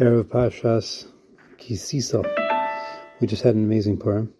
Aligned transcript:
Erev 0.00 0.24
Pashas 0.24 1.06
Kisisa. 1.58 2.24
We 3.20 3.26
just 3.26 3.42
had 3.42 3.54
an 3.54 3.64
amazing 3.64 3.98
Purim. 3.98 4.32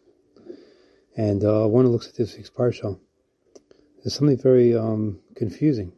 And 1.18 1.44
uh, 1.44 1.66
one 1.66 1.84
who 1.84 1.90
looks 1.90 2.08
at 2.08 2.14
this 2.14 2.34
week's 2.34 2.48
Parsha, 2.48 2.98
there's 3.96 4.14
something 4.14 4.38
very 4.38 4.74
um, 4.74 5.20
confusing. 5.36 5.92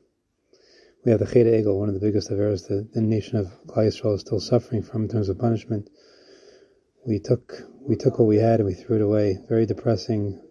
We 1.04 1.12
have 1.12 1.20
the 1.20 1.26
Chet 1.26 1.46
Egel, 1.46 1.78
one 1.78 1.88
of 1.88 1.94
the 1.94 2.00
biggest 2.00 2.28
affairs 2.28 2.64
that 2.64 2.92
the 2.92 3.00
nation 3.00 3.36
of 3.36 3.52
Yisrael 3.68 4.16
is 4.16 4.22
still 4.22 4.40
suffering 4.40 4.82
from 4.82 5.02
in 5.04 5.08
terms 5.08 5.28
of 5.28 5.38
punishment. 5.38 5.88
We 7.06 7.20
took 7.20 7.54
we 7.88 7.94
took 7.94 8.18
what 8.18 8.26
we 8.26 8.38
had 8.38 8.58
and 8.58 8.66
we 8.66 8.74
threw 8.74 8.96
it 8.96 9.02
away. 9.02 9.38
Very 9.48 9.66
depressing 9.66 10.42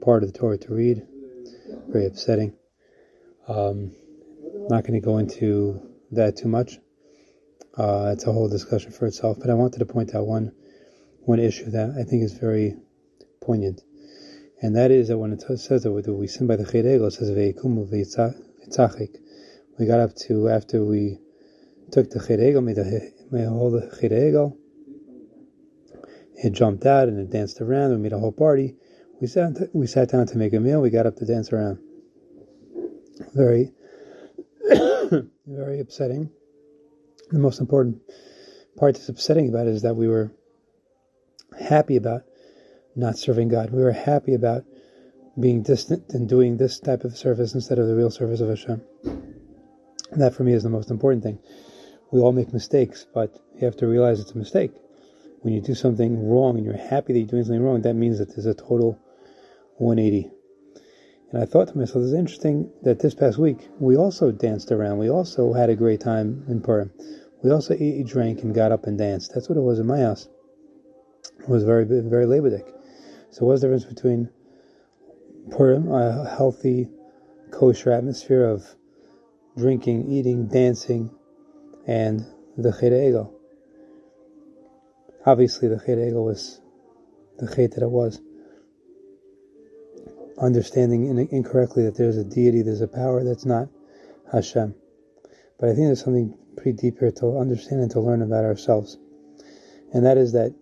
part 0.00 0.22
of 0.22 0.32
the 0.32 0.38
Torah 0.38 0.56
to 0.56 0.74
read. 0.74 1.06
Very 1.88 2.06
upsetting. 2.06 2.54
Um, 3.48 3.94
not 4.70 4.84
going 4.84 4.98
to 4.98 5.04
go 5.04 5.18
into 5.18 5.78
that 6.12 6.38
too 6.38 6.48
much. 6.48 6.78
Uh, 7.80 8.10
it's 8.12 8.26
a 8.26 8.32
whole 8.32 8.46
discussion 8.46 8.92
for 8.92 9.06
itself, 9.06 9.38
but 9.40 9.48
I 9.48 9.54
wanted 9.54 9.78
to 9.78 9.86
point 9.86 10.14
out 10.14 10.26
one 10.26 10.52
one 11.20 11.40
issue 11.40 11.70
that 11.70 11.94
I 11.98 12.02
think 12.02 12.22
is 12.22 12.34
very 12.34 12.76
poignant, 13.40 13.80
and 14.60 14.76
that 14.76 14.90
is 14.90 15.08
that 15.08 15.16
when 15.16 15.32
it 15.32 15.42
says 15.58 15.84
that 15.84 15.90
we 15.90 16.26
sin 16.26 16.46
by 16.46 16.56
the 16.56 16.66
Chet 16.66 16.84
Egel, 16.84 17.06
it 17.06 17.12
says 17.12 17.30
ve'ikumu 17.30 17.88
ve'itzachik. 17.90 19.16
We 19.78 19.86
got 19.86 19.98
up 19.98 20.14
to 20.26 20.50
after 20.50 20.84
we 20.84 21.20
took 21.90 22.10
the 22.10 22.18
Chet 22.20 22.38
Egel, 22.38 22.62
made 22.62 22.76
the 22.76 23.12
made 23.30 23.44
a 23.44 23.48
whole 23.48 23.80
Chet 23.80 24.10
Egel. 24.12 24.58
It 26.34 26.50
jumped 26.50 26.84
out 26.84 27.08
and 27.08 27.18
it 27.18 27.30
danced 27.30 27.62
around. 27.62 27.92
We 27.92 27.96
made 27.96 28.12
a 28.12 28.18
whole 28.18 28.32
party. 28.32 28.76
We 29.22 29.26
sat 29.26 29.56
we 29.72 29.86
sat 29.86 30.10
down 30.10 30.26
to 30.26 30.36
make 30.36 30.52
a 30.52 30.60
meal. 30.60 30.82
We 30.82 30.90
got 30.90 31.06
up 31.06 31.16
to 31.16 31.24
dance 31.24 31.50
around. 31.50 31.78
Very 33.32 33.72
very 35.46 35.80
upsetting 35.80 36.30
the 37.30 37.38
most 37.38 37.60
important 37.60 38.00
part 38.76 38.94
that's 38.94 39.08
upsetting 39.08 39.48
about 39.48 39.66
it 39.66 39.74
is 39.74 39.82
that 39.82 39.96
we 39.96 40.08
were 40.08 40.32
happy 41.60 41.96
about 41.96 42.22
not 42.96 43.16
serving 43.16 43.48
God. 43.48 43.70
We 43.70 43.82
were 43.82 43.92
happy 43.92 44.34
about 44.34 44.64
being 45.38 45.62
distant 45.62 46.10
and 46.10 46.28
doing 46.28 46.56
this 46.56 46.80
type 46.80 47.04
of 47.04 47.16
service 47.16 47.54
instead 47.54 47.78
of 47.78 47.86
the 47.86 47.94
real 47.94 48.10
service 48.10 48.40
of 48.40 48.48
Hashem. 48.48 48.82
And 49.04 50.20
that 50.20 50.34
for 50.34 50.42
me 50.42 50.52
is 50.52 50.64
the 50.64 50.70
most 50.70 50.90
important 50.90 51.22
thing. 51.22 51.38
We 52.10 52.20
all 52.20 52.32
make 52.32 52.52
mistakes, 52.52 53.06
but 53.14 53.32
you 53.54 53.64
have 53.64 53.76
to 53.76 53.86
realize 53.86 54.18
it's 54.18 54.32
a 54.32 54.38
mistake. 54.38 54.72
When 55.42 55.54
you 55.54 55.60
do 55.60 55.74
something 55.74 56.28
wrong 56.28 56.56
and 56.56 56.66
you're 56.66 56.76
happy 56.76 57.12
that 57.12 57.18
you're 57.20 57.28
doing 57.28 57.44
something 57.44 57.62
wrong, 57.62 57.82
that 57.82 57.94
means 57.94 58.18
that 58.18 58.34
there's 58.34 58.46
a 58.46 58.54
total 58.54 58.98
180. 59.76 60.30
And 61.32 61.42
I 61.42 61.46
thought 61.46 61.68
to 61.68 61.78
myself, 61.78 62.04
it's 62.04 62.12
interesting 62.12 62.70
that 62.82 62.98
this 62.98 63.14
past 63.14 63.38
week 63.38 63.68
we 63.78 63.96
also 63.96 64.32
danced 64.32 64.72
around. 64.72 64.98
We 64.98 65.10
also 65.10 65.52
had 65.52 65.70
a 65.70 65.76
great 65.76 66.00
time 66.00 66.44
in 66.48 66.60
Purim. 66.60 66.90
We 67.42 67.50
also 67.50 67.74
ate, 67.78 68.06
drank, 68.06 68.42
and 68.42 68.54
got 68.54 68.72
up 68.72 68.86
and 68.86 68.98
danced. 68.98 69.32
That's 69.34 69.48
what 69.48 69.56
it 69.56 69.62
was 69.62 69.78
in 69.78 69.86
my 69.86 70.00
house. 70.00 70.28
It 71.38 71.48
was 71.48 71.64
very, 71.64 71.84
very 71.84 72.26
Labor 72.26 72.60
So, 73.30 73.46
what's 73.46 73.60
the 73.60 73.68
difference 73.68 73.84
between 73.84 74.28
Purim, 75.56 75.90
a 75.90 76.28
healthy, 76.28 76.88
kosher 77.52 77.92
atmosphere 77.92 78.44
of 78.44 78.64
drinking, 79.56 80.10
eating, 80.10 80.48
dancing, 80.48 81.10
and 81.86 82.26
the 82.56 82.72
Chet 82.72 82.92
Egel? 82.92 83.32
Obviously, 85.24 85.68
the 85.68 85.78
Chet 85.78 85.96
Egel 85.96 86.24
was 86.24 86.60
the 87.38 87.46
Chet 87.46 87.72
that 87.72 87.82
it 87.82 87.90
was. 87.90 88.20
Understanding 90.40 91.28
incorrectly 91.30 91.84
that 91.84 91.96
there's 91.96 92.16
a 92.16 92.24
deity, 92.24 92.62
there's 92.62 92.80
a 92.80 92.88
power 92.88 93.22
that's 93.22 93.44
not 93.44 93.68
Hashem. 94.32 94.74
But 95.58 95.68
I 95.68 95.74
think 95.74 95.86
there's 95.86 96.02
something 96.02 96.36
pretty 96.56 96.72
deep 96.72 96.98
here 96.98 97.12
to 97.12 97.38
understand 97.38 97.82
and 97.82 97.90
to 97.90 98.00
learn 98.00 98.22
about 98.22 98.44
ourselves. 98.44 98.96
And 99.92 100.06
that 100.06 100.16
is 100.16 100.32
that 100.32 100.54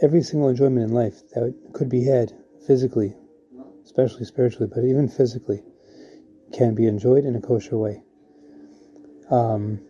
every 0.00 0.22
single 0.22 0.48
enjoyment 0.48 0.88
in 0.88 0.94
life 0.94 1.20
that 1.34 1.54
could 1.74 1.90
be 1.90 2.04
had 2.04 2.32
physically, 2.66 3.14
especially 3.84 4.24
spiritually, 4.24 4.70
but 4.74 4.84
even 4.84 5.08
physically, 5.08 5.62
can 6.52 6.74
be 6.74 6.86
enjoyed 6.86 7.24
in 7.24 7.36
a 7.36 7.40
kosher 7.40 7.76
way. 7.76 8.02
Um, 9.30 9.80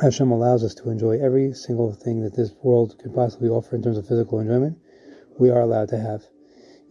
Hashem 0.00 0.30
allows 0.30 0.64
us 0.64 0.74
to 0.76 0.90
enjoy 0.90 1.18
every 1.18 1.52
single 1.52 1.92
thing 1.92 2.22
that 2.22 2.34
this 2.36 2.52
world 2.62 2.96
could 2.98 3.14
possibly 3.14 3.48
offer 3.48 3.74
in 3.76 3.82
terms 3.82 3.98
of 3.98 4.06
physical 4.06 4.38
enjoyment. 4.40 4.78
We 5.38 5.50
are 5.50 5.60
allowed 5.60 5.88
to 5.90 5.98
have. 5.98 6.22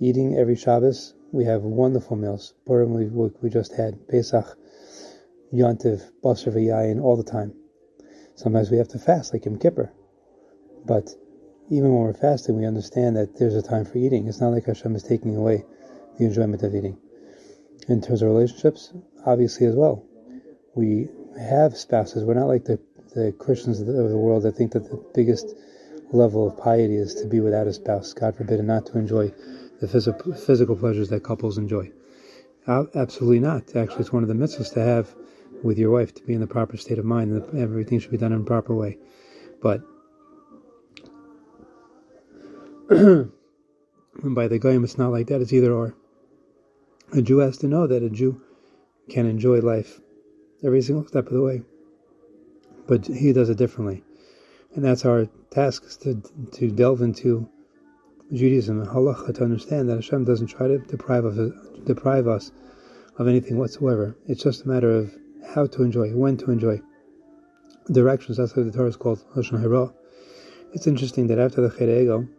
Eating 0.03 0.35
every 0.35 0.55
Shabbos, 0.55 1.13
we 1.31 1.45
have 1.45 1.61
wonderful 1.61 2.17
meals. 2.17 2.55
Purim 2.65 2.91
we, 2.95 3.05
we 3.39 3.51
just 3.51 3.71
had, 3.73 4.07
Pesach, 4.07 4.57
Yontiv, 5.53 6.01
Basar 6.23 6.51
V'yayin 6.51 6.99
all 6.99 7.15
the 7.15 7.23
time. 7.23 7.53
Sometimes 8.33 8.71
we 8.71 8.77
have 8.77 8.87
to 8.87 8.97
fast, 8.97 9.31
like 9.31 9.45
Yom 9.45 9.59
Kippur. 9.59 9.93
But 10.87 11.11
even 11.69 11.93
when 11.93 12.01
we're 12.01 12.13
fasting, 12.15 12.57
we 12.57 12.65
understand 12.65 13.15
that 13.15 13.37
there's 13.37 13.53
a 13.53 13.61
time 13.61 13.85
for 13.85 13.99
eating. 13.99 14.27
It's 14.27 14.41
not 14.41 14.49
like 14.49 14.65
Hashem 14.65 14.95
is 14.95 15.03
taking 15.03 15.35
away 15.35 15.65
the 16.17 16.25
enjoyment 16.25 16.63
of 16.63 16.73
eating. 16.73 16.97
In 17.87 18.01
terms 18.01 18.23
of 18.23 18.29
relationships, 18.29 18.91
obviously 19.23 19.67
as 19.67 19.75
well. 19.75 20.03
We 20.73 21.09
have 21.39 21.77
spouses. 21.77 22.23
We're 22.23 22.33
not 22.33 22.47
like 22.47 22.65
the, 22.65 22.79
the 23.13 23.35
Christians 23.37 23.79
of 23.79 23.85
the, 23.85 23.93
of 24.01 24.09
the 24.09 24.17
world 24.17 24.41
that 24.43 24.53
think 24.53 24.71
that 24.71 24.89
the 24.89 25.05
biggest 25.13 25.53
level 26.11 26.47
of 26.47 26.57
piety 26.57 26.95
is 26.95 27.13
to 27.21 27.27
be 27.27 27.39
without 27.39 27.67
a 27.67 27.73
spouse, 27.73 28.13
God 28.13 28.35
forbid, 28.35 28.57
and 28.57 28.67
not 28.67 28.87
to 28.87 28.97
enjoy 28.97 29.31
the 29.81 29.87
physical, 29.87 30.33
physical 30.33 30.75
pleasures 30.75 31.09
that 31.09 31.23
couples 31.23 31.57
enjoy. 31.57 31.91
Absolutely 32.67 33.39
not. 33.39 33.75
Actually, 33.75 34.01
it's 34.01 34.13
one 34.13 34.21
of 34.23 34.29
the 34.29 34.35
mitzvahs 34.35 34.71
to 34.73 34.79
have 34.79 35.13
with 35.63 35.79
your 35.79 35.89
wife 35.89 36.13
to 36.13 36.23
be 36.23 36.33
in 36.33 36.39
the 36.39 36.47
proper 36.47 36.77
state 36.77 36.99
of 36.99 37.05
mind, 37.05 37.31
and 37.31 37.59
everything 37.59 37.99
should 37.99 38.11
be 38.11 38.17
done 38.17 38.31
in 38.31 38.41
a 38.41 38.45
proper 38.45 38.75
way. 38.75 38.97
But 39.61 39.81
by 44.23 44.47
the 44.47 44.59
goyim, 44.59 44.83
it's 44.83 44.99
not 44.99 45.11
like 45.11 45.27
that. 45.27 45.41
It's 45.41 45.51
either 45.51 45.73
or. 45.73 45.95
A 47.13 47.21
Jew 47.21 47.39
has 47.39 47.57
to 47.57 47.67
know 47.67 47.87
that 47.87 48.03
a 48.03 48.09
Jew 48.09 48.41
can 49.09 49.25
enjoy 49.25 49.59
life 49.59 49.99
every 50.63 50.81
single 50.81 51.05
step 51.07 51.25
of 51.27 51.33
the 51.33 51.41
way, 51.41 51.63
but 52.87 53.07
he 53.07 53.33
does 53.33 53.49
it 53.49 53.57
differently, 53.57 54.03
and 54.75 54.85
that's 54.85 55.05
our 55.05 55.27
task: 55.49 55.83
is 55.85 55.97
to 55.97 56.21
to 56.53 56.71
delve 56.71 57.01
into 57.01 57.49
Judaism 58.33 58.85
halacha 58.85 59.35
to 59.35 59.43
understand 59.43 59.89
that 59.89 59.95
Hashem 59.95 60.23
doesn't 60.23 60.47
try 60.47 60.67
to 60.67 60.77
deprive 60.77 61.25
of 61.25 61.85
deprive 61.85 62.27
us 62.27 62.51
of 63.17 63.27
anything 63.27 63.57
whatsoever. 63.57 64.15
It's 64.27 64.43
just 64.43 64.63
a 64.63 64.67
matter 64.67 64.91
of 64.91 65.13
how 65.53 65.67
to 65.67 65.83
enjoy, 65.83 66.15
when 66.15 66.37
to 66.37 66.51
enjoy. 66.51 66.81
Directions, 67.91 68.37
that's 68.37 68.55
why 68.55 68.63
the 68.63 68.71
Torah 68.71 68.87
is 68.87 68.95
called 68.95 69.23
Lashon 69.35 69.59
Hara. 69.59 69.93
It's 70.73 70.87
interesting 70.87 71.27
that 71.27 71.39
after 71.39 71.61
the 71.61 71.69
Chet 71.69 71.89
Egel, 71.89 72.29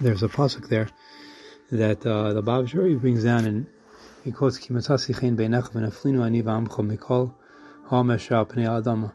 there's 0.00 0.22
a 0.22 0.28
pasuk 0.28 0.68
there 0.68 0.88
that 1.70 2.04
uh, 2.04 2.34
the 2.34 2.42
Bab 2.42 2.68
Shuri 2.68 2.96
brings 2.96 3.24
down 3.24 3.46
and 3.46 3.66
he 4.24 4.32
quotes 4.32 4.58
Kimatasi 4.58 5.18
Chen 5.18 5.36
Beinech 5.36 5.70
Mikol 5.70 7.34
Pnei. 7.88 9.12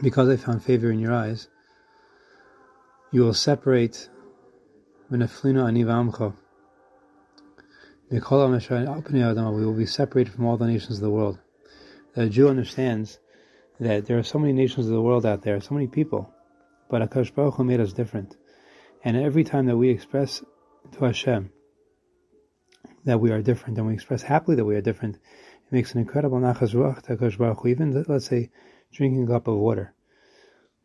Because 0.00 0.28
I 0.28 0.36
found 0.36 0.62
favor 0.62 0.90
in 0.90 1.00
your 1.00 1.12
eyes, 1.12 1.48
you 3.10 3.22
will 3.22 3.34
separate 3.34 4.08
We 5.12 5.18
will 5.18 5.26
be 9.74 9.84
separated 9.84 10.32
from 10.32 10.46
all 10.46 10.56
the 10.56 10.66
nations 10.66 10.96
of 10.96 11.02
the 11.02 11.10
world 11.10 11.38
The 12.14 12.30
Jew 12.30 12.48
understands 12.48 13.18
that 13.78 14.06
there 14.06 14.16
are 14.16 14.22
so 14.22 14.38
many 14.38 14.54
nations 14.54 14.86
of 14.86 14.92
the 14.92 15.02
world 15.02 15.26
out 15.26 15.42
there, 15.42 15.60
so 15.60 15.74
many 15.74 15.86
people, 15.86 16.32
but 16.88 17.02
HaKadosh 17.02 17.34
Baruch 17.34 17.56
Hu 17.56 17.64
made 17.64 17.80
us 17.80 17.92
different. 17.92 18.38
And 19.04 19.18
every 19.18 19.44
time 19.44 19.66
that 19.66 19.76
we 19.76 19.90
express 19.90 20.42
to 20.92 21.04
Hashem 21.04 21.52
that 23.04 23.20
we 23.20 23.32
are 23.32 23.42
different, 23.42 23.76
and 23.76 23.86
we 23.86 23.92
express 23.92 24.22
happily 24.22 24.56
that 24.56 24.64
we 24.64 24.76
are 24.76 24.80
different, 24.80 25.16
it 25.16 25.72
makes 25.72 25.92
an 25.92 26.00
incredible 26.00 26.38
nachas 26.38 26.72
ruach 26.72 27.02
to 27.02 27.18
HaKadosh 27.18 27.36
Baruch 27.36 27.60
Hu. 27.60 27.68
Even, 27.68 28.02
let's 28.08 28.28
say, 28.28 28.50
drinking 28.90 29.24
a 29.24 29.26
cup 29.26 29.46
of 29.46 29.58
water. 29.58 29.92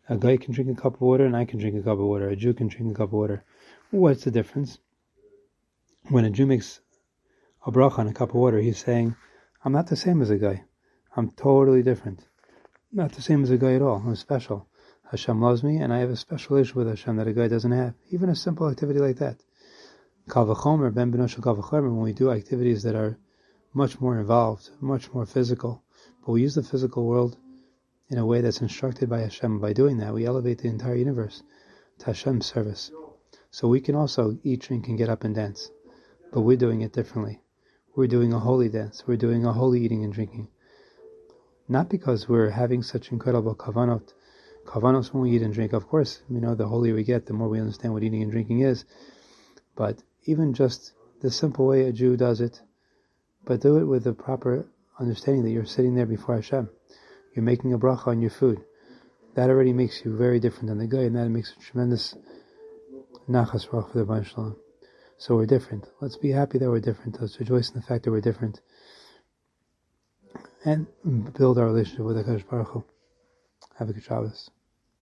A 0.09 0.15
goy 0.15 0.38
can 0.38 0.54
drink 0.54 0.69
a 0.69 0.81
cup 0.81 0.95
of 0.95 1.01
water, 1.01 1.25
and 1.25 1.36
I 1.36 1.44
can 1.44 1.59
drink 1.59 1.75
a 1.75 1.83
cup 1.83 2.00
of 2.00 2.06
water. 2.06 2.30
A 2.30 2.36
Jew 2.36 2.54
can 2.54 2.68
drink 2.68 2.92
a 2.92 2.95
cup 2.95 3.09
of 3.09 3.13
water. 3.13 3.44
What's 3.92 4.24
the 4.24 4.31
difference? 4.31 4.80
When 6.09 6.24
a 6.24 6.30
Jew 6.30 6.45
makes 6.45 6.80
a 7.65 7.71
bracha 7.71 8.00
on 8.00 8.07
a 8.07 8.13
cup 8.13 8.30
of 8.30 8.36
water, 8.36 8.59
he's 8.59 8.77
saying, 8.77 9.18
I'm 9.65 9.74
not 9.74 9.88
the 9.88 9.98
same 9.98 10.21
as 10.21 10.30
a 10.30 10.38
goy. 10.38 10.63
I'm 11.18 11.31
totally 11.31 11.83
different. 11.83 12.25
Not 12.92 13.12
the 13.12 13.21
same 13.21 13.44
as 13.44 13.50
a 13.50 13.57
goy 13.57 13.75
at 13.75 13.81
all. 13.81 14.01
I'm 14.06 14.15
special. 14.15 14.69
Hashem 15.12 15.42
loves 15.42 15.62
me, 15.62 15.77
and 15.77 15.92
I 15.92 16.00
have 16.00 16.10
a 16.10 16.15
special 16.15 16.56
issue 16.56 16.80
with 16.80 16.88
Hashem 16.88 17.18
that 17.18 17.27
a 17.27 17.33
goy 17.33 17.50
doesn't 17.50 17.71
have. 17.71 17.94
Even 18.10 18.30
a 18.30 18.36
simple 18.36 18.69
activity 18.69 19.00
like 19.00 19.18
that. 19.18 19.44
Kavachomer, 20.30 20.94
Ben 20.94 21.12
Benoshel 21.12 21.42
Kavachomer, 21.42 21.89
when 21.89 22.01
we 22.01 22.13
do 22.13 22.31
activities 22.31 22.83
that 22.83 22.95
are 22.95 23.18
much 23.74 24.00
more 24.00 24.18
involved, 24.18 24.69
much 24.80 25.13
more 25.13 25.25
physical, 25.25 25.83
but 26.25 26.31
we 26.31 26.42
use 26.42 26.56
the 26.56 26.63
physical 26.63 27.06
world 27.06 27.38
in 28.09 28.18
a 28.18 28.25
way 28.25 28.42
that's 28.42 28.62
instructed 28.62 29.09
by 29.09 29.21
Hashem. 29.21 29.59
By 29.59 29.74
doing 29.74 29.98
that, 29.98 30.13
we 30.13 30.25
elevate 30.25 30.59
the 30.59 30.69
entire 30.69 30.95
universe 30.95 31.44
to 32.00 32.07
Hashem's 32.07 32.45
service. 32.45 32.92
So 33.51 33.68
we 33.68 33.81
can 33.81 33.95
also 33.95 34.38
eat, 34.44 34.62
drink, 34.62 34.88
and 34.88 34.98
get 34.98 35.09
up 35.09 35.24
and 35.24 35.36
dance. 35.36 35.71
But 36.31 36.42
we're 36.42 36.57
doing 36.57 36.81
it 36.81 36.94
differently. 36.94 37.42
We're 37.95 38.07
doing 38.07 38.33
a 38.33 38.39
holy 38.39 38.69
dance. 38.69 39.04
We're 39.07 39.18
doing 39.18 39.45
a 39.45 39.54
holy 39.54 39.83
eating 39.83 40.04
and 40.04 40.13
drinking 40.13 40.50
not 41.68 41.89
because 41.89 42.30
we're 42.30 42.50
having 42.50 42.81
such 42.81 43.12
incredible 43.12 43.56
kavanot, 43.56 44.13
kavanot 44.65 45.13
when 45.13 45.24
we 45.24 45.31
eat 45.31 45.42
and 45.42 45.53
drink. 45.53 45.74
Of 45.74 45.88
course, 45.88 46.21
you 46.30 46.39
know, 46.39 46.56
the 46.56 46.68
holier 46.68 46.95
we 46.95 47.03
get, 47.03 47.25
the 47.25 47.33
more 47.33 47.50
we 47.50 47.60
understand 47.60 47.94
what 47.94 48.03
eating 48.03 48.24
and 48.24 48.31
drinking 48.31 48.62
is. 48.62 48.86
But 49.75 50.01
even 50.25 50.53
just 50.53 50.94
the 51.21 51.31
simple 51.31 51.68
way 51.68 51.83
a 51.83 51.92
Jew 51.92 52.15
does 52.15 52.42
it, 52.42 52.62
but 53.45 53.62
do 53.62 53.77
it 53.77 53.86
with 53.86 54.03
the 54.03 54.13
proper 54.13 54.68
understanding 55.00 55.44
that 55.44 55.51
you're 55.51 55.65
sitting 55.65 55.95
there 55.95 56.06
before 56.06 56.36
Hashem. 56.36 56.69
You're 57.38 57.44
making 57.44 57.72
a 57.72 57.78
bracha 57.78 58.07
on 58.07 58.19
your 58.19 58.31
food. 58.31 58.63
That 59.36 59.51
already 59.51 59.72
makes 59.72 60.04
you 60.04 60.18
very 60.18 60.39
different 60.39 60.69
than 60.69 60.80
the 60.80 60.88
goy, 60.88 61.06
and 61.06 61.16
that 61.16 61.30
makes 61.30 61.54
a 61.56 61.62
tremendous 61.62 62.16
nachas 63.30 63.63
for 63.69 63.88
the 63.94 64.06
Ban 64.06 64.24
Shalom. 64.24 64.56
So 65.19 65.36
we're 65.36 65.45
different. 65.45 65.86
Let's 66.01 66.18
be 66.18 66.31
happy 66.31 66.57
that 66.57 66.68
we're 66.68 66.80
different. 66.80 67.22
Let's 67.22 67.39
rejoice 67.39 67.69
in 67.69 67.75
the 67.75 67.86
fact 67.86 68.06
that 68.06 68.12
we're 68.12 68.22
different. 68.22 68.62
And 70.66 70.88
build 71.38 71.60
our 71.60 71.68
relationship 71.68 72.06
with 72.06 72.18
HaKadosh 72.18 72.50
Baruch 72.50 72.69
Hu. 72.69 72.84
Have 73.78 73.89
a 73.89 73.94
good 73.94 74.04
Shabbos. 74.04 74.50